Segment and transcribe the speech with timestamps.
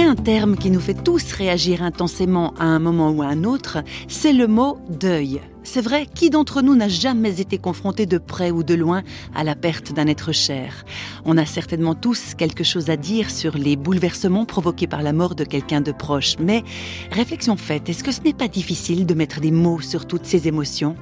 [0.00, 3.44] a un terme qui nous fait tous réagir intensément à un moment ou à un
[3.44, 5.40] autre, c'est le mot deuil.
[5.64, 9.02] C'est vrai, qui d'entre nous n'a jamais été confronté de près ou de loin
[9.34, 10.84] à la perte d'un être cher?
[11.24, 15.34] On a certainement tous quelque chose à dire sur les bouleversements provoqués par la mort
[15.34, 16.62] de quelqu'un de proche, mais
[17.10, 20.48] réflexion faite, est-ce que ce n'est pas difficile de mettre des mots sur toutes ces
[20.48, 20.96] émotions?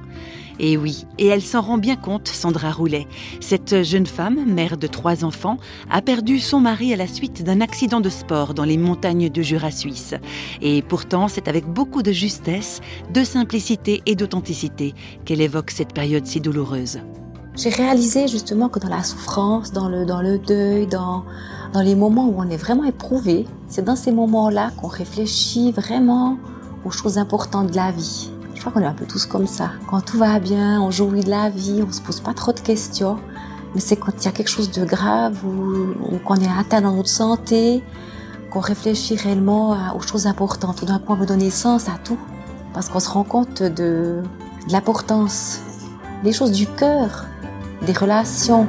[0.59, 3.07] Et oui, et elle s'en rend bien compte, Sandra Roulet.
[3.39, 5.57] Cette jeune femme, mère de trois enfants,
[5.91, 9.43] a perdu son mari à la suite d'un accident de sport dans les montagnes du
[9.43, 10.15] Jura suisse.
[10.61, 12.81] Et pourtant, c'est avec beaucoup de justesse,
[13.13, 14.93] de simplicité et d'authenticité
[15.25, 16.99] qu'elle évoque cette période si douloureuse.
[17.55, 21.25] J'ai réalisé justement que dans la souffrance, dans le, dans le deuil, dans,
[21.73, 26.37] dans les moments où on est vraiment éprouvé, c'est dans ces moments-là qu'on réfléchit vraiment
[26.85, 28.29] aux choses importantes de la vie.
[28.57, 29.73] Je crois qu'on est un peu tous comme ça.
[29.85, 32.59] Quand tout va bien, on jouit de la vie, on se pose pas trop de
[32.59, 33.19] questions.
[33.75, 36.95] Mais c'est quand il y a quelque chose de grave ou, qu'on est atteint dans
[36.95, 37.83] notre santé,
[38.49, 40.77] qu'on réfléchit réellement aux choses importantes.
[40.77, 42.17] Tout d'un coup, on veut donner sens à tout.
[42.73, 44.23] Parce qu'on se rend compte de
[44.71, 45.61] l'importance
[46.23, 47.27] des choses du cœur,
[47.85, 48.67] des relations.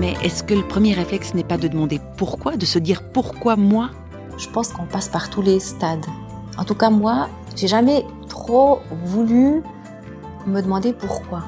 [0.00, 3.54] Mais est-ce que le premier réflexe n'est pas de demander pourquoi, de se dire pourquoi
[3.54, 3.90] moi?
[4.38, 6.06] Je pense qu'on passe par tous les stades.
[6.56, 9.62] En tout cas, moi, j'ai jamais trop voulu
[10.46, 11.42] me demander pourquoi.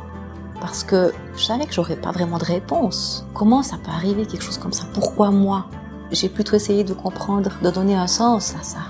[0.61, 3.25] Parce que je savais que j'aurais pas vraiment de réponse.
[3.33, 4.85] Comment ça peut arriver quelque chose comme ça?
[4.93, 5.67] Pourquoi moi?
[6.11, 8.81] J'ai plutôt essayé de comprendre, de donner un sens à ça.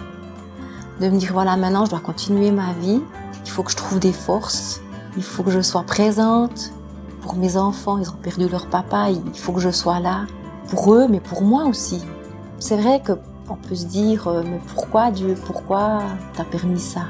[1.01, 3.01] De me dire voilà, maintenant je dois continuer ma vie.
[3.45, 4.81] Il faut que je trouve des forces.
[5.17, 6.73] Il faut que je sois présente
[7.20, 7.98] pour mes enfants.
[7.98, 9.11] Ils ont perdu leur papa.
[9.11, 10.27] Il faut que je sois là
[10.70, 12.03] pour eux, mais pour moi aussi.
[12.59, 13.12] C'est vrai que
[13.51, 16.03] on peut se dire euh, mais pourquoi Dieu Pourquoi
[16.34, 17.03] t'as permis ça?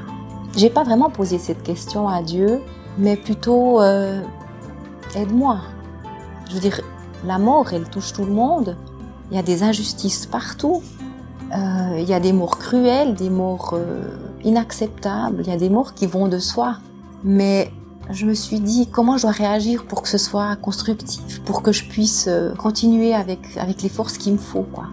[0.57, 2.61] J'ai pas vraiment posé cette question à Dieu,
[2.97, 4.21] mais plutôt euh,
[5.15, 5.59] aide-moi.
[6.49, 6.81] Je veux dire,
[7.25, 8.75] la mort, elle touche tout le monde.
[9.29, 10.81] Il y a des injustices partout.
[11.55, 13.77] Euh, il y a des morts cruelles, des morts
[14.43, 15.41] inacceptables.
[15.41, 16.77] Il y a des morts qui vont de soi.
[17.23, 17.71] Mais
[18.09, 21.71] je me suis dit comment je dois réagir pour que ce soit constructif, pour que
[21.71, 24.87] je puisse continuer avec avec les forces qu'il me faut, quoi?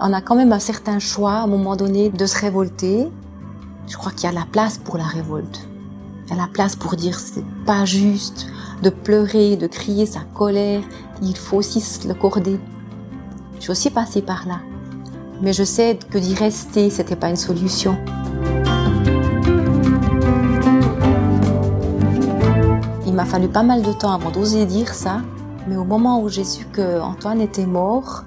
[0.00, 3.08] On a quand même un certain choix à un moment donné de se révolter.
[3.86, 5.68] Je crois qu'il y a la place pour la révolte.
[6.26, 8.46] Il y a la place pour dire c'est pas juste
[8.82, 10.82] de pleurer, de crier sa colère.
[11.22, 12.58] Il faut aussi se l'accorder.
[13.56, 14.60] Je suis aussi passée par là.
[15.42, 17.96] Mais je sais que d'y rester, c'était pas une solution.
[23.06, 25.20] Il m'a fallu pas mal de temps avant d'oser dire ça.
[25.68, 28.24] Mais au moment où j'ai su que Antoine était mort,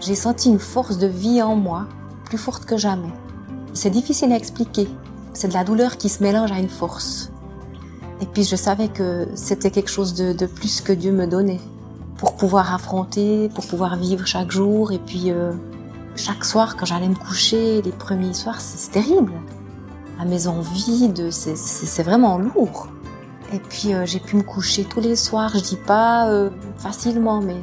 [0.00, 1.86] j'ai senti une force de vie en moi,
[2.24, 3.12] plus forte que jamais.
[3.74, 4.88] C'est difficile à expliquer.
[5.34, 7.30] C'est de la douleur qui se mélange à une force.
[8.20, 11.60] Et puis je savais que c'était quelque chose de, plus que Dieu me donnait
[12.16, 14.92] pour pouvoir affronter, pour pouvoir vivre chaque jour.
[14.92, 15.52] Et puis euh,
[16.16, 19.32] chaque soir, quand j'allais me coucher, les premiers soirs, c'est terrible.
[20.18, 22.88] La maison vide, c'est vraiment lourd.
[23.52, 25.52] Et puis euh, j'ai pu me coucher tous les soirs.
[25.54, 27.62] Je dis pas euh, facilement, mais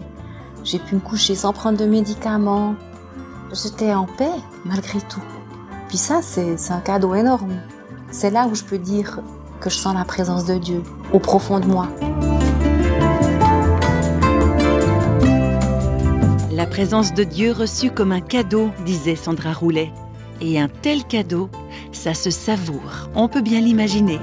[0.68, 2.76] j'ai pu me coucher sans prendre de médicaments.
[3.54, 4.34] J'étais en paix
[4.66, 5.24] malgré tout.
[5.88, 7.54] Puis ça, c'est un cadeau énorme.
[8.12, 9.22] C'est là où je peux dire
[9.62, 10.84] que je sens la présence de Dieu
[11.14, 11.88] au profond de moi.
[16.52, 19.94] La présence de Dieu reçue comme un cadeau, disait Sandra Roulet.
[20.42, 21.50] Et un tel cadeau,
[21.94, 24.20] ça se savoure, on peut bien l'imaginer.